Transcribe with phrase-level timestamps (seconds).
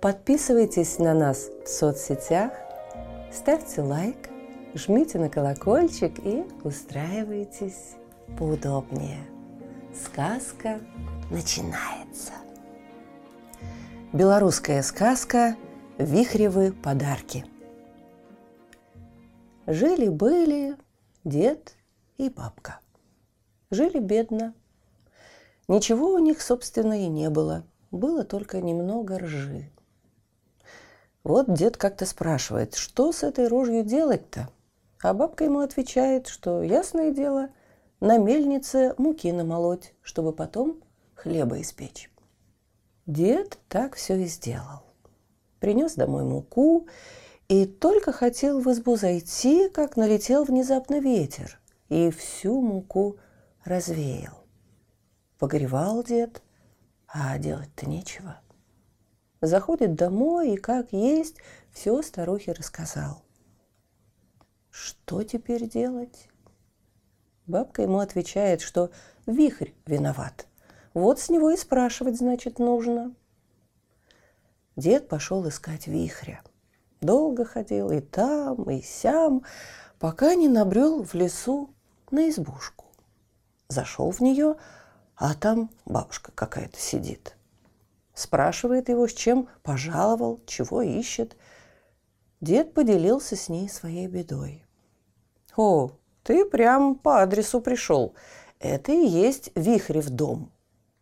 [0.00, 2.52] Подписывайтесь на нас в соцсетях,
[3.32, 4.28] ставьте лайк,
[4.74, 7.94] жмите на колокольчик и устраивайтесь
[8.38, 9.26] поудобнее.
[9.94, 10.80] Сказка
[11.30, 12.32] начинается.
[14.12, 15.56] Белорусская сказка
[15.96, 17.46] «Вихревы подарки».
[19.66, 20.76] Жили-были
[21.24, 21.74] дед
[22.18, 22.80] и бабка.
[23.70, 24.52] Жили бедно.
[25.68, 27.64] Ничего у них, собственно, и не было.
[27.90, 29.70] Было только немного ржи.
[31.26, 34.48] Вот дед как-то спрашивает, что с этой рожью делать-то?
[35.02, 37.48] А бабка ему отвечает, что, ясное дело,
[37.98, 40.80] на мельнице муки намолоть, чтобы потом
[41.16, 42.12] хлеба испечь.
[43.06, 44.84] Дед так все и сделал.
[45.58, 46.86] Принес домой муку
[47.48, 53.16] и только хотел в избу зайти, как налетел внезапно ветер и всю муку
[53.64, 54.44] развеял.
[55.40, 56.40] Погревал дед,
[57.08, 58.38] а делать-то нечего.
[59.40, 61.36] Заходит домой и, как есть,
[61.72, 63.22] все старухе рассказал.
[64.70, 66.28] Что теперь делать?
[67.46, 68.90] Бабка ему отвечает, что
[69.26, 70.46] вихрь виноват.
[70.94, 73.14] Вот с него и спрашивать, значит, нужно.
[74.76, 76.42] Дед пошел искать вихря.
[77.00, 79.44] Долго ходил и там, и сям,
[79.98, 81.70] пока не набрел в лесу
[82.10, 82.86] на избушку.
[83.68, 84.56] Зашел в нее,
[85.14, 87.36] а там бабушка какая-то сидит.
[88.16, 91.36] Спрашивает его, с чем пожаловал, чего ищет.
[92.40, 94.64] Дед поделился с ней своей бедой.
[95.54, 95.90] «О,
[96.22, 98.14] ты прям по адресу пришел.
[98.58, 100.50] Это и есть Вихрев дом.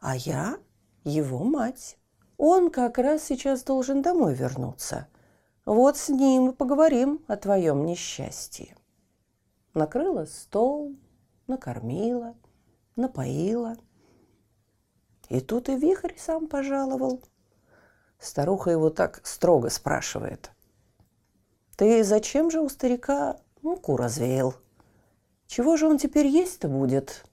[0.00, 0.58] А я
[1.04, 1.96] его мать.
[2.38, 5.06] Он как раз сейчас должен домой вернуться.
[5.64, 8.76] Вот с ним и поговорим о твоем несчастье».
[9.74, 10.96] Накрыла стол,
[11.46, 12.34] накормила–
[12.96, 13.76] напоила.
[15.28, 17.22] И тут и вихрь сам пожаловал.
[18.18, 20.50] Старуха его так строго спрашивает.
[21.76, 24.54] «Ты зачем же у старика муку развеял?
[25.46, 27.24] Чего же он теперь есть-то будет?»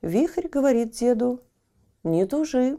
[0.00, 1.40] Вихрь говорит деду,
[2.04, 2.78] «Не тужи,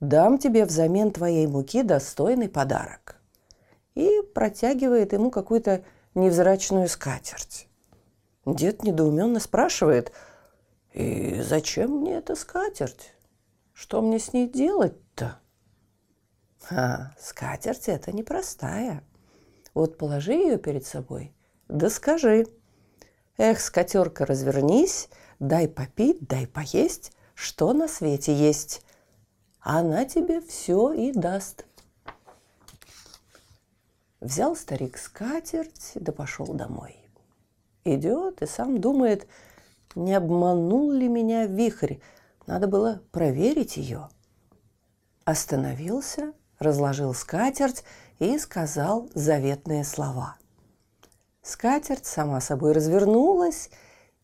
[0.00, 3.20] дам тебе взамен твоей муки достойный подарок».
[3.94, 5.84] И протягивает ему какую-то
[6.14, 7.68] невзрачную скатерть.
[8.46, 10.12] Дед недоуменно спрашивает,
[10.92, 13.12] «И зачем мне эта скатерть?
[13.72, 15.40] Что мне с ней делать-то?»
[16.70, 19.02] А, скатерть это непростая.
[19.74, 21.32] Вот положи ее перед собой,
[21.68, 22.46] да скажи.
[23.36, 28.82] Эх, скатерка, развернись, дай попить, дай поесть, что на свете есть.
[29.60, 31.64] Она тебе все и даст.
[34.20, 36.96] Взял старик скатерть, да пошел домой.
[37.84, 39.28] Идет и сам думает,
[39.98, 41.96] не обманул ли меня вихрь.
[42.46, 44.08] Надо было проверить ее.
[45.24, 47.84] Остановился, разложил скатерть
[48.18, 50.36] и сказал заветные слова.
[51.42, 53.70] Скатерть сама собой развернулась,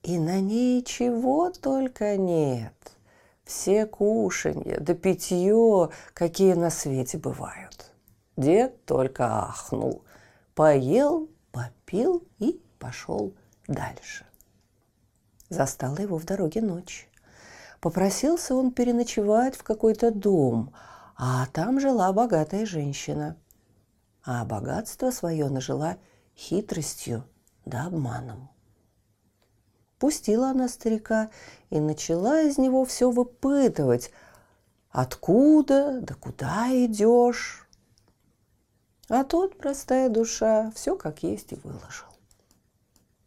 [0.03, 2.75] и на ней чего только нет.
[3.45, 7.93] Все кушанья да питье, какие на свете бывают.
[8.37, 10.03] Дед только ахнул,
[10.55, 13.35] поел, попил и пошел
[13.69, 14.27] дальше.
[15.55, 17.09] Застала его в дороге ночь.
[17.81, 20.75] Попросился он переночевать в какой-то дом,
[21.17, 23.37] а там жила богатая женщина.
[24.25, 25.97] А богатство свое нажила
[26.37, 27.25] хитростью
[27.65, 28.51] да обманом.
[30.01, 31.31] Пустила она старика
[31.71, 34.11] и начала из него все выпытывать.
[34.91, 37.69] Откуда, да куда идешь?
[39.09, 42.09] А тот, простая душа, все как есть и выложил.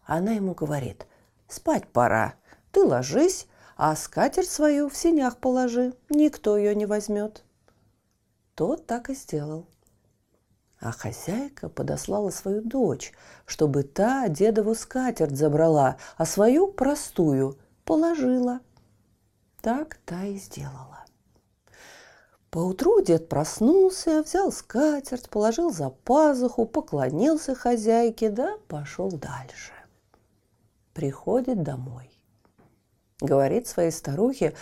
[0.03, 1.06] Она ему говорит,
[1.47, 2.35] спать пора,
[2.71, 7.43] ты ложись, а скатерть свою в синях положи, никто ее не возьмет.
[8.55, 9.67] Тот так и сделал.
[10.79, 13.13] А хозяйка подослала свою дочь,
[13.45, 18.59] чтобы та дедову скатерть забрала, а свою простую положила.
[19.61, 21.05] Так та и сделала.
[22.49, 29.76] Поутру дед проснулся, взял скатерть, положил за пазуху, поклонился хозяйке, да пошел дальше
[30.97, 32.09] приходит домой.
[33.21, 34.55] Говорит своей старухе,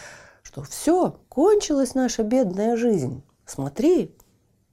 [0.43, 3.23] что все, кончилась наша бедная жизнь.
[3.45, 4.13] Смотри,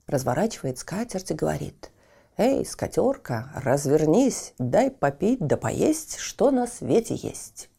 [0.05, 1.89] разворачивает скатерть и говорит,
[2.35, 7.69] «Эй, скатерка, развернись, дай попить да поесть, что на свете есть».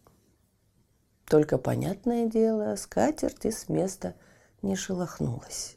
[1.26, 4.14] Только, понятное дело, скатерть с места
[4.62, 5.76] не шелохнулась.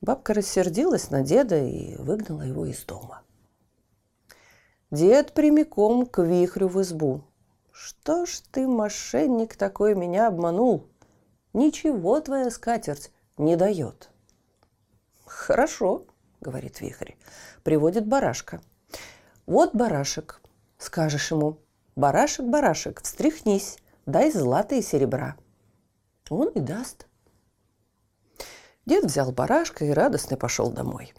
[0.00, 3.22] Бабка рассердилась на деда и выгнала его из дома.
[4.90, 7.22] Дед прямиком к вихрю в избу.
[7.70, 10.88] «Что ж ты, мошенник такой, меня обманул?
[11.52, 14.10] Ничего твоя скатерть не дает».
[15.26, 16.06] «Хорошо»,—
[16.40, 17.12] говорит вихрь,
[17.62, 18.62] приводит барашка.
[19.46, 20.40] «Вот барашек»,—
[20.78, 21.58] скажешь ему,
[21.94, 23.76] «барашек, барашек, встряхнись,
[24.06, 25.36] дай злато и серебра».
[26.30, 27.06] Он и даст.
[28.86, 31.12] Дед взял барашка и радостно пошел домой.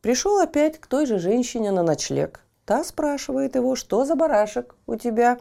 [0.00, 2.44] Пришел опять к той же женщине на ночлег.
[2.68, 5.38] Та спрашивает его, что за барашек у тебя?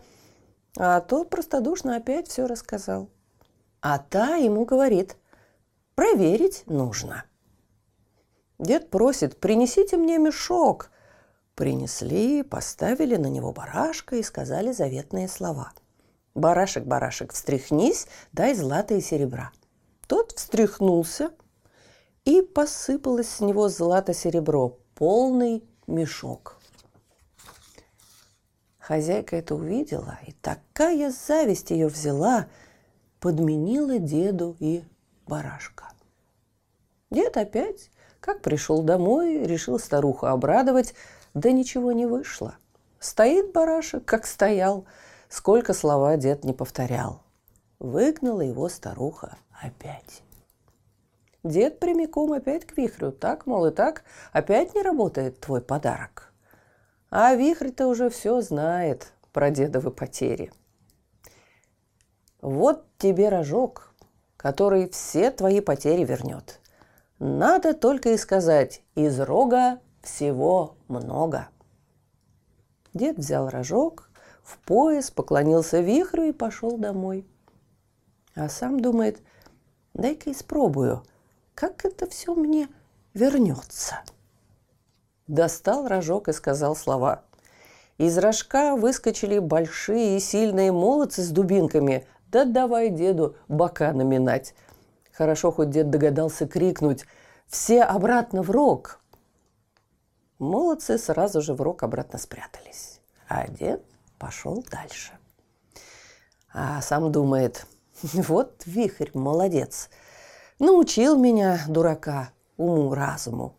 [0.77, 3.09] А тот простодушно опять все рассказал.
[3.81, 5.17] А та ему говорит,
[5.93, 7.25] проверить нужно.
[8.59, 10.89] Дед просит, принесите мне мешок.
[11.53, 15.73] Принесли, поставили на него барашка и сказали заветные слова.
[16.33, 19.51] Барашек, барашек, встряхнись, дай злато и серебра.
[20.07, 21.31] Тот встряхнулся,
[22.23, 26.56] и посыпалось с него злато-серебро, полный мешок.
[28.87, 32.47] Хозяйка это увидела, и такая зависть ее взяла,
[33.19, 34.81] подменила деду и
[35.27, 35.89] барашка.
[37.11, 37.91] Дед опять,
[38.21, 40.93] как пришел домой, решил старуху обрадовать,
[41.33, 42.55] да ничего не вышло.
[42.97, 44.85] Стоит барашек, как стоял,
[45.27, 47.23] сколько слова дед не повторял.
[47.79, 50.23] Выгнала его старуха опять.
[51.43, 53.11] Дед прямиком опять к вихрю.
[53.11, 56.26] Так, мол, и так, опять не работает твой подарок.
[57.19, 60.51] А вихрь-то уже все знает про дедовы потери.
[62.43, 63.95] Вот тебе рожок,
[64.37, 66.59] который все твои потери вернет.
[67.17, 71.49] Надо только и сказать, из рога всего много.
[72.93, 74.11] Дед взял рожок,
[74.43, 77.25] в пояс, поклонился вихрю и пошел домой.
[78.35, 79.23] А сам думает,
[79.95, 81.01] дай-ка испробую,
[81.55, 82.69] как это все мне
[83.15, 84.03] вернется.
[85.27, 87.23] Достал рожок и сказал слова.
[87.97, 92.07] Из рожка выскочили большие и сильные молодцы с дубинками.
[92.27, 94.53] Да давай деду бока наминать.
[95.11, 97.05] Хорошо, хоть дед догадался крикнуть
[97.47, 98.99] «Все обратно в рог!»
[100.37, 102.99] Молодцы сразу же в рог обратно спрятались.
[103.27, 103.83] А дед
[104.19, 105.13] пошел дальше.
[106.53, 107.65] А сам думает–
[108.01, 109.89] Вот вихрь, молодец.
[110.59, 113.55] Научил меня, дурака, уму-разуму.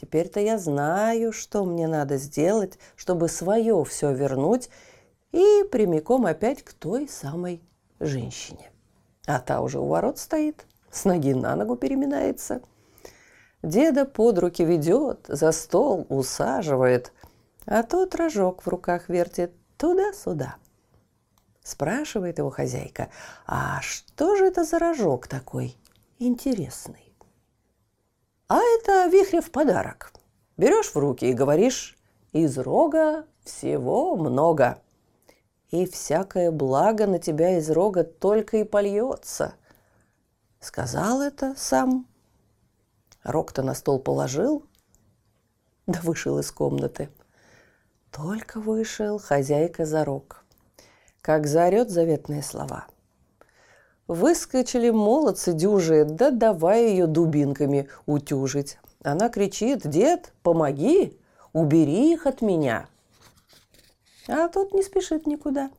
[0.00, 4.70] Теперь-то я знаю, что мне надо сделать, чтобы свое все вернуть
[5.32, 7.60] и прямиком опять к той самой
[7.98, 8.70] женщине.
[9.26, 12.62] А та уже у ворот стоит, с ноги на ногу переминается.
[13.64, 17.12] Деда под руки ведет, за стол усаживает,
[17.66, 20.56] а тот рожок в руках вертит туда-сюда–
[21.68, 23.10] Спрашивает его хозяйка,
[23.46, 25.76] а что же это за рожок такой
[26.18, 27.07] интересный?
[28.48, 30.12] А это вихрев подарок.
[30.56, 31.96] Берешь в руки и говоришь,
[32.32, 34.80] из рога всего много.
[35.70, 39.54] И всякое благо на тебя из рога только и польется.
[40.60, 42.06] Сказал это сам.
[43.22, 44.64] Рог-то на стол положил,
[45.86, 47.10] да вышел из комнаты.
[48.10, 50.44] Только вышел хозяйка за рог–
[51.28, 52.86] как заорет заветные слова.
[54.08, 58.78] Выскочили молодцы дюжие, да давай ее дубинками утюжить.
[59.04, 61.18] Она кричит, дед, помоги,
[61.52, 62.88] убери их от меня.
[64.26, 65.70] А тот не спешит никуда.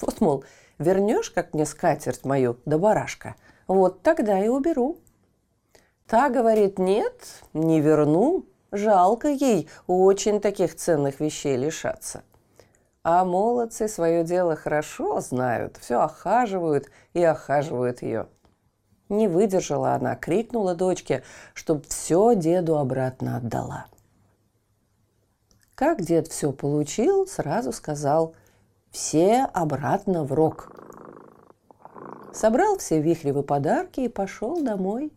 [0.00, 0.44] Вот, мол,
[0.78, 3.36] вернешь, как мне скатерть мою, да барашка,
[3.66, 4.98] вот тогда и уберу.
[6.06, 7.14] Та говорит, нет,
[7.52, 12.22] не верну, жалко ей очень таких ценных вещей лишаться.
[13.02, 18.28] А молодцы свое дело хорошо знают, все охаживают и охаживают ее.
[19.08, 23.86] Не выдержала она, крикнула дочке, чтоб все деду обратно отдала.
[25.74, 28.34] Как дед все получил, сразу сказал
[28.90, 30.70] «все обратно в рог».
[32.34, 35.10] Собрал все вихревы подарки и пошел домой.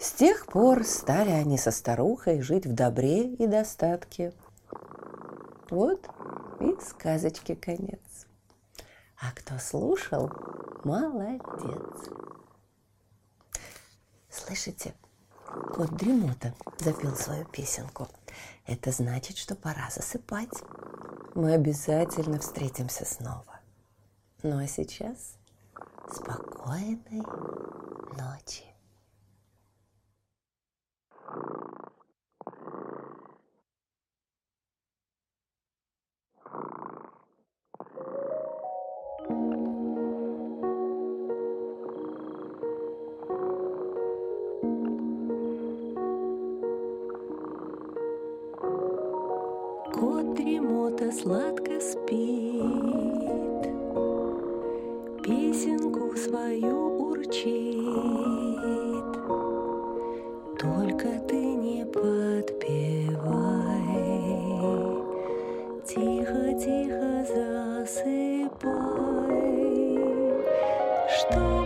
[0.00, 4.32] С тех пор стали они со старухой жить в добре и достатке.
[5.72, 6.06] Вот
[6.60, 8.26] и сказочке конец.
[9.18, 10.30] А кто слушал,
[10.84, 12.10] молодец.
[14.28, 14.94] Слышите,
[15.72, 18.06] кот Дремота запел свою песенку.
[18.66, 20.62] Это значит, что пора засыпать.
[21.34, 23.60] Мы обязательно встретимся снова.
[24.42, 25.38] Ну а сейчас
[26.12, 27.22] спокойной
[28.18, 28.71] ночи.
[50.02, 53.62] Кот дремота сладко спит,
[55.22, 57.84] Песенку свою урчит.
[60.58, 63.14] Только ты не подпевай,
[65.86, 68.56] Тихо-тихо засыпай,
[71.16, 71.61] Чтобы